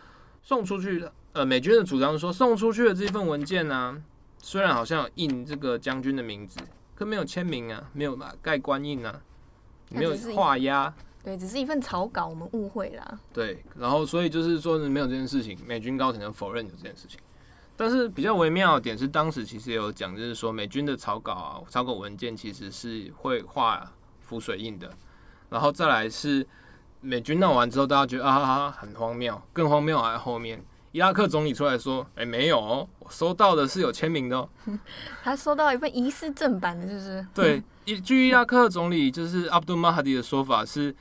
[0.42, 4.02] 送出去的，呃，美军的主张是说送出去的这份文件呢、啊，
[4.38, 6.60] 虽然好像有印这个将军的名字，
[6.94, 9.20] 可没有签名啊，没有盖官印啊，
[9.90, 13.20] 没有画押，对，只是一份草稿，我们误会啦。
[13.32, 17.18] 对，然后所以就是说没有这件事情，美军高层就否认有这件事情。
[17.76, 24.90] 但是比较微妙的点是，当时其实也有讲，就是说美军的草稿啊，草稿文件其实是会画浮水印的。
[25.50, 26.46] 然后再来是
[27.00, 34.48] 美军闹完之后，大家觉得啊哈哈很荒谬，更荒谬还在后面，伊拉克总理出来说：“哎、欸，没有哦，我收到的是有签名的哦。”
[35.22, 37.62] 他收到一份疑似正版的，就是对。
[38.02, 40.92] 据伊拉克总理就是阿布杜马哈迪的说法是，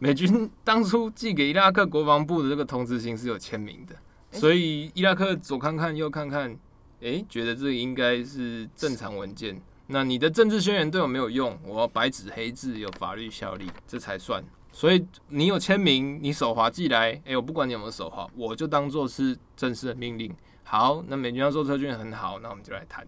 [0.00, 3.94] 美军当初寄给伊拉克国防部的这个通知信是有签名的。
[4.32, 6.56] 所以伊拉克左看看右看看，
[7.00, 9.60] 诶、觉得这应该是正常文件。
[9.88, 14.42] 那你的政治宣言对我没有用，我白纸黑字有法律效力，这才算。
[14.72, 20.34] 所以你有签名，你手滑寄来，诶、我不管你有没有手滑，我就当做是正式的命令。
[20.64, 23.06] 好，那美军要做撤军很好，那我们就来谈。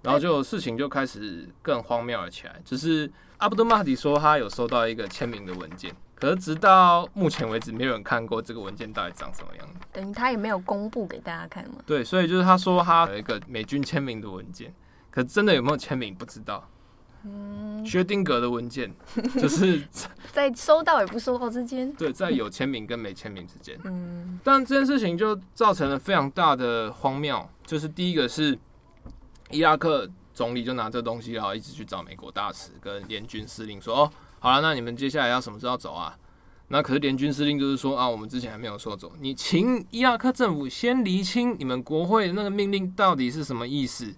[0.00, 5.94] 然后就事情就开始更荒谬了起来，就是阿卜杜马迪说他有收到一个签名的文件。
[6.18, 9.74] 可是直到目前为止，没有人看过这个文件到底长什么样子。
[9.92, 11.76] 等于他也没有公布给大家看嘛。
[11.86, 14.74] 对，所以就是他说他有一个美军签名的文件，
[15.12, 16.68] 可真的有没有签名不知道。
[17.22, 17.86] 嗯。
[17.86, 18.92] 薛定格的文件
[19.40, 19.80] 就是
[20.32, 21.90] 在收到与不收到之间。
[21.92, 23.78] 对，在有签名跟没签名之间。
[23.84, 24.40] 嗯。
[24.42, 28.58] 但这件事情就造成了非常大的荒谬，就是第一个是
[29.50, 34.10] 伊拉克总理就拿这东西，然后一直去找美国大使跟联军司令说哦。
[34.40, 36.16] 好了，那你们接下来要什么时候走啊？
[36.70, 44.14] 那可是联军司令就是说啊，我们之前还没有说走，你请伊拉克政府先厘清你们国会的那个命令到底是什么意思，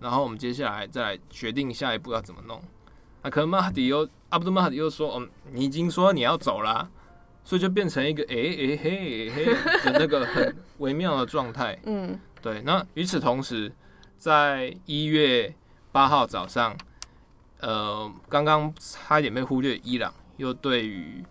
[0.00, 2.60] 然后我们接下来再来决定下一步要怎么弄。
[3.22, 6.90] 那可能马哈迪又阿布杜马哈迪又说，嗯，你已经说你要走了，
[7.44, 9.44] 所以就变成一个诶诶嘿嘿
[9.84, 11.78] 的那个很微妙的状态。
[11.84, 12.60] 嗯，对。
[12.62, 13.72] 那与此同时，
[14.18, 15.54] 在一月
[15.92, 16.76] 八号早上。
[17.60, 21.24] 呃，刚刚差一点被忽略，伊朗又对于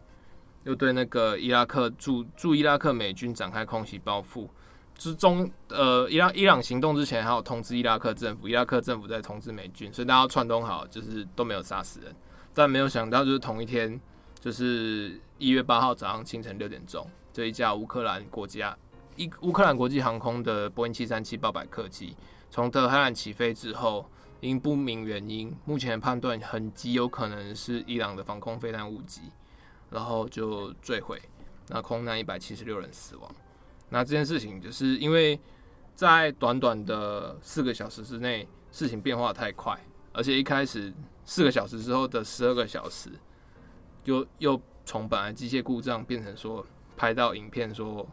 [0.65, 4.49] 又对那个伊拉克驻驻伊拉克美军展开空袭报复。
[4.97, 12.13] 之中，呃，伊朗伊朗行动之前还有通知伊拉克政府，伊拉克政府在通知美军，所以大家串通好，就是都没有杀死人。
[12.53, 13.97] 但没有想到，就是同一天，
[14.39, 18.75] 就是一月八号早上清晨六点钟，这一架乌克兰国家
[19.15, 22.17] 一乌克兰国际航空的波音七三七爆百客机
[22.49, 24.05] 从德黑兰起飞之后。
[24.39, 29.21] 因不明原因，目前判断很极有可能是伊朗的防空飞弹误击，
[29.89, 31.19] 然后就坠毁，
[31.67, 33.29] 那空难一百七十六人死亡。
[33.89, 35.39] 那这件事情就是因为
[35.95, 39.79] 在短短的四个小时之内，事情变化太快，
[40.13, 40.93] 而且一开始
[41.25, 43.09] 四个小时之后的十二个小时，
[44.03, 46.65] 又又从本来机械故障变成说
[46.95, 48.07] 拍到影片说，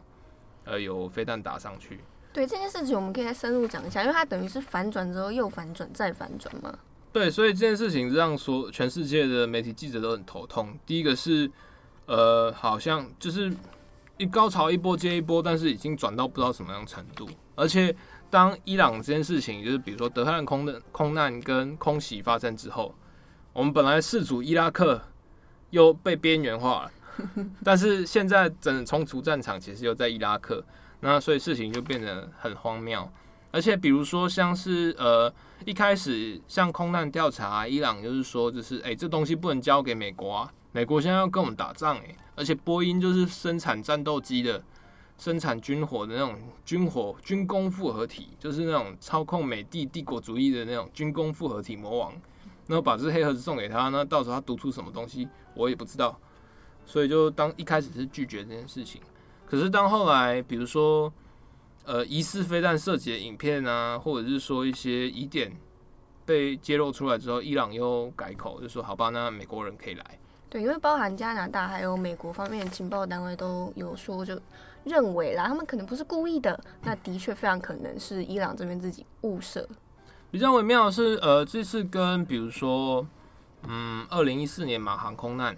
[0.63, 1.99] 呃，有飞弹打上去。
[2.35, 6.77] 对这件事情，我们可以再深入讲一下，因为它等于是反转之后又反转再反转嘛。
[7.13, 10.77] 对，所以这件事情让说全世界的媒体记者都很头痛。
[10.85, 11.49] 第一个是，
[12.07, 13.49] 呃，好像就是
[14.17, 17.25] 一高潮一波接一波，但是已经转到不知道什么样程度。
[17.55, 17.95] 而且
[18.29, 22.93] 当伊朗这件事情，就是比如说德黑兰空的空难跟空袭发生之后，
[23.53, 25.01] 我们本来四组伊拉克
[25.69, 26.91] 又被边缘化了，
[27.63, 30.61] 但是现在整个冲突战场其实又在伊拉克。
[31.01, 33.07] 那所以事情就变得很荒谬，
[33.51, 35.31] 而且比如说像是呃
[35.65, 44.63] 一开始像空难调查，伊朗就是说就是哎、这东西不能交给美国啊，美国现在要跟我们打仗哎、而且波音就是生产战斗机的，
[45.17, 46.35] 生产军火的那种
[46.65, 52.11] 军火军工复合体，就是那种操控美帝帝国主义的那种军工复合体魔王，
[52.67, 56.19] 然后把这黑盒子送给他，那到时候他读出什么东西我也不知道，
[56.85, 59.01] 所以就当一开始是拒绝这件事情。
[59.45, 61.11] 可是当后来，比如说，
[61.85, 65.55] 呃，疑似飞弹涉及的影片啊，或者是说一些疑点
[66.25, 70.03] 被揭露出来之后，伊朗又改口，就说好吧，那美国人可以来。
[70.49, 74.39] 对，因为包含加拿大还有美国方面的情报单位都有说，就
[74.83, 79.67] 认为啦，他们可能不是故意的，那的确非常可能是伊朗这边自己误射。
[80.31, 83.05] 比较微妙的是，呃，这次跟比如说，
[83.67, 85.55] 嗯，二零一四年马航空难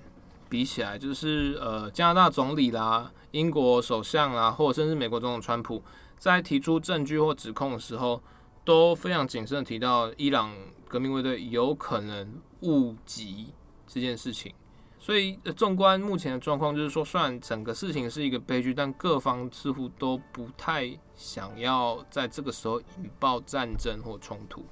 [0.50, 3.12] 比起来，就是呃，加拿大总理啦。
[3.38, 5.84] 英国首相啊，或者甚至美国总统川普，
[6.18, 8.20] 在提出证据或指控的时候，
[8.66, 10.52] 都非常谨慎的提到伊朗
[10.88, 13.54] 革命卫队有可能误击
[13.86, 14.52] 这件事情。
[14.98, 24.66] 所以，纵观目前的状况，就是说，虽然整个事情是一个悲剧，但各方似乎都不太想要在这个时候引爆战争或冲突。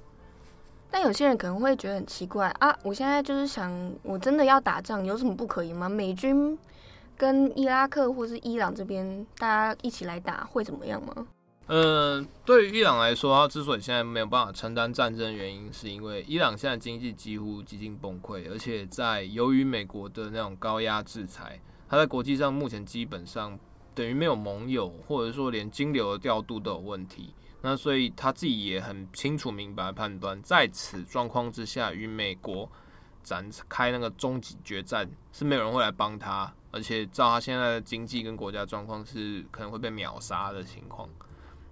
[0.89, 5.87] 但有些人可能会觉得很奇怪啊，我现在就是想，我真的要打仗，有什么不可以吗？
[5.87, 6.57] 美军。
[7.17, 11.27] 跟伊拉克或是伊朗这边大家一起来打会怎么样吗？
[11.67, 21.59] 呃，对于伊朗来说，他之所以现在没有办法承担战争原因，是因为伊朗现在经济几乎几近崩溃，而且在由于美国的那种高压制裁，
[21.89, 23.57] 他在国际上目前基本上
[23.95, 27.33] 等于没有盟友，或者说连金流的调度都有问题。
[27.61, 32.69] 那所以他自己也很清楚明白判断，在此状况之下，与美国
[33.23, 36.53] 展开那个终极决战，是没有人会来帮他。
[36.75, 41.07] 而且照他现在的经济跟国家状况，是可能会被秒杀的情况。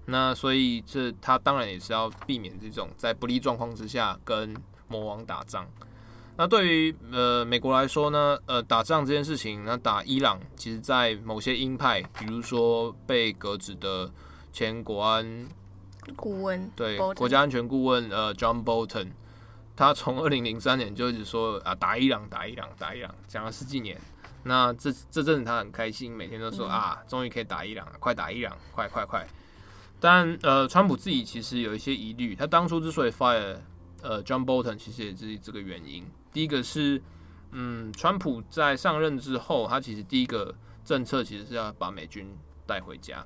[0.06, 4.56] 那所以这他当然也是要避免这种在不利状况之下跟
[4.88, 5.68] 魔王打仗。
[6.38, 14.10] 那对于呃美国来说呢，呃打仗这件事情，那打伊朗，其实在某些鹰派，比如说被革职的
[14.54, 15.48] 前国安
[16.16, 19.10] 顾问，对 Bolton 国家安全顾问呃 John Bolton，
[19.76, 24.00] 他从二零零三年就一直说啊打伊朗打伊朗打伊朗，讲了十几年。
[24.44, 29.26] 那这这阵子他很开心，每天都说啊，终于可以打伊朗了，快打伊朗，快快快！
[30.00, 33.58] 但呃，川普自己其实有一些疑虑，他当初之所以 fire
[34.02, 36.06] 呃 John Bolton，其实也是这个原因。
[36.34, 37.02] 第一个是，
[37.52, 42.28] 嗯，川普在上任之后，他其实第一个政策其实是要把美军
[42.68, 43.26] 带回家，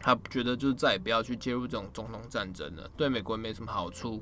[0.00, 4.20] 他觉得就是再也不要去介入这种中东战争了，对美国没什么好处。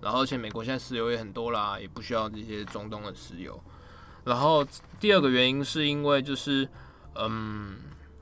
[0.00, 3.60] 然后而且美国现在石油也很多啦，也不需要这些中东的石油。
[4.24, 4.64] 然后
[5.00, 6.68] 第二个原因是因为就是，
[7.14, 7.76] 嗯，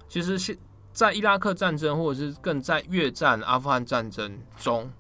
[0.08, 0.56] 其实现
[0.92, 4.90] 在伊拉克战争或者是更在越战、阿富汗战争中，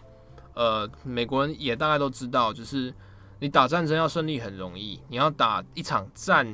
[0.54, 2.92] 呃，美国人也大概都知道，就是
[3.38, 6.46] 你打战争要胜利很容易，你要打一场战，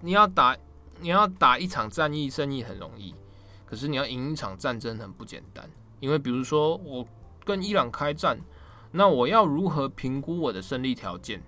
[0.00, 0.56] 你要打
[1.00, 3.14] 你要打一场战役胜利很容易，
[3.64, 5.68] 可是你要赢一场战争很不简单，
[6.00, 7.06] 因为比如说我
[7.44, 8.38] 跟伊朗开战，
[8.90, 11.42] 那我要如何评估我的胜利条件？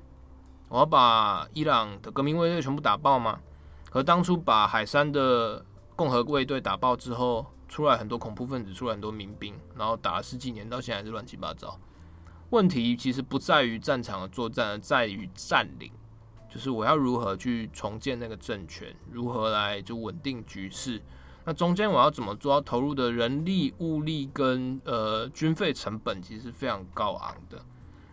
[0.76, 3.40] 我要把伊朗的革命卫队全部打爆吗？
[3.88, 5.64] 可当初把海山的
[5.96, 11.80] 共和卫队打爆之后，出来很多恐怖分子，出来很多民兵，然后打了十几年，到现在还是乱七八糟。
[12.50, 15.90] 问题其实不在于战场的作战，而在于占领，
[16.46, 21.00] 就是我要如何去重建那个政权，如何来就稳定局势。
[21.46, 22.52] 那中间我要怎么做？
[22.52, 27.64] 要投入的人力、物力跟呃军费成本，其实是非常高昂的。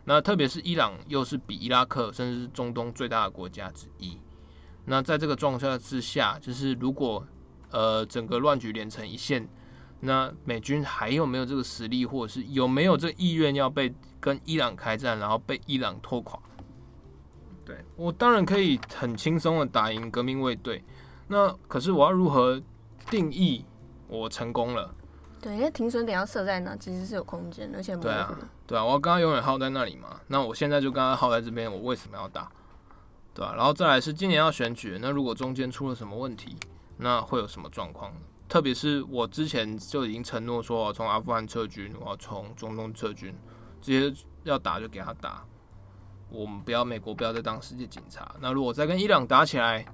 [0.06, 4.20] 那特别是伊朗又是比伊拉克甚至是中东最大的国家之一。
[4.86, 7.26] 那在这个状况之下，就是如果
[7.72, 9.48] 呃整个乱局连成一线，
[10.02, 16.38] 那美军还有没有这个实力，或者是有没有这个意愿要被跟伊朗开战，然后被伊朗拖垮。
[17.64, 20.84] 对，我当然可以很轻松的打赢革命卫队，
[21.30, 22.62] 那可是我要如何
[23.10, 23.64] 定义
[24.10, 24.94] 我成功了？
[25.42, 32.50] 对，因为停损点要设在哪，其实是有空间，而且对啊，对啊，我刚刚永远耗在那里嘛，那我现在就刚刚耗在这边，我为什么要打？
[33.34, 33.56] 对吧、啊？
[33.56, 36.56] 然后再来是今年要选举，那如果中间出了什么问题，
[36.98, 38.14] 那会有什么状况？
[38.48, 43.36] 特别是我之前就已经承诺说，我从阿富汗撤军，我要从中东撤军，
[43.82, 45.44] 这些要打就给他打。
[46.30, 48.36] 我们不要美国不要再当世界警察。
[48.40, 49.86] 那如果再跟伊朗打起来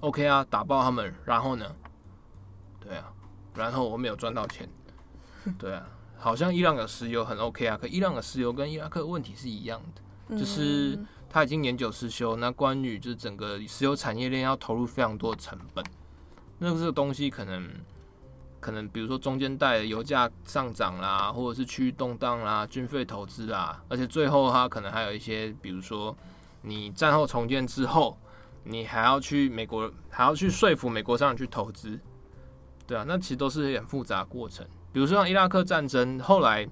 [0.00, 1.66] ，OK 啊，打爆他们，然后呢？
[2.80, 3.12] 对啊，
[3.54, 4.68] 然后我没有赚到钱。
[5.58, 5.86] 对啊，
[6.20, 9.80] 好像伊朗的石油很 OK 啊，可伊朗的石油跟伊拉克的问题是一样
[10.28, 10.98] 的，就是
[11.28, 12.36] 它已经年久失修。
[12.36, 15.84] 那关于就是整个石油产业链要投入非常多的成本，
[16.58, 17.68] 那这个东西可能。
[18.62, 26.14] 可能比如说中间带的油价上涨啦，或者是区域动荡啦，军费投资啦，而且最后它可能还有一些，比如说
[26.60, 28.18] 你战后重建之后，
[28.64, 31.98] 你还要去美国，还要去说服美国商人去投资，
[32.86, 34.66] 对啊，那其实都是很复杂的过程。
[34.92, 36.68] 比如说像伊拉克战争，后来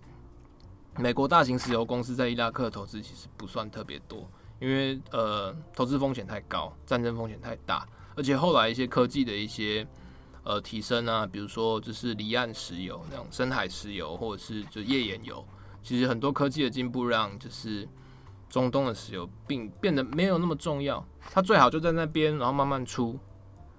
[0.97, 4.29] 美国大型石油公司在伊拉克的投资其实不算特别多，
[4.61, 9.87] 因为呃投资风险太高，战争风险太大，而且后来一些科技的一些。
[10.45, 15.47] 呃，提升啊，比如说就是离岸石油那种深海石油，或者是就页岩油，
[15.83, 17.87] 其实很多科技的进步让就是
[18.49, 23.19] 中东的石油并变得没有那么重要，它最好就在那边，然后慢慢出，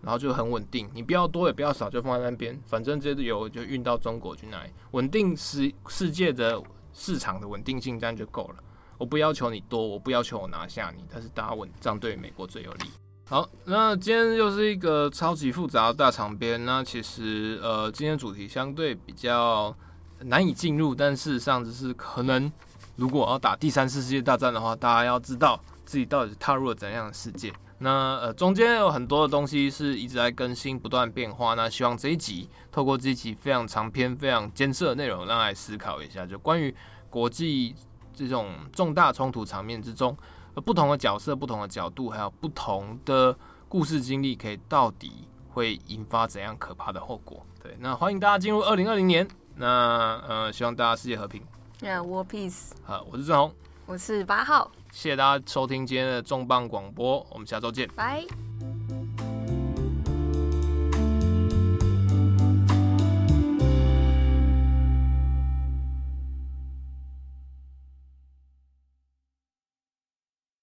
[0.01, 6.61] 然后就很稳定，你不要多也不要少，就放在那边，反正这些油就运到中国去那里，稳定世世界的
[6.93, 8.63] 市场的稳定性，这样就够了。
[8.97, 12.85] 我不要求你多，我不要求我拿下你，但是大家稳，这样对美国最有利。
[13.25, 16.65] 好，那今天又是一个超级复杂的大长篇。
[16.65, 19.73] 那其实，呃，今天主题相对比较
[20.21, 22.51] 难以进入，但事实上就是可能，
[22.95, 27.53] 如果要打第三次世界大战的话，大家要知道自己到底踏入了怎样的世界。
[27.79, 31.53] 那呃，中间有很多的东西是一直在更新、不断变化。
[31.53, 36.75] 那希望这一集透过这一集非常长篇、非常艰涩的内容，让来思考一下，就关于
[37.09, 37.73] 国际
[38.13, 40.15] 这种重大冲突场面之中。
[40.55, 47.45] 呃不同的角色、不同的角度，还有不同的故事经历，可以到底会引发怎样可怕的后果？
[47.61, 49.27] 对，那欢迎大家进入二零二零年。
[49.55, 51.43] 那呃，希望大家世界和平。
[51.81, 52.71] Yeah, World Peace。
[52.83, 53.53] 好，我是郑红，
[53.85, 54.71] 我是八号。
[54.91, 57.87] 谢谢大家收听今天的重磅广播，我们下周见。
[57.95, 58.48] 拜。